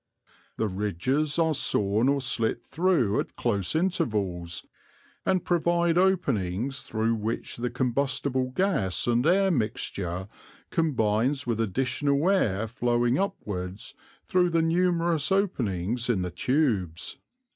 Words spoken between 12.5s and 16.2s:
flowing upwards through the numerous openings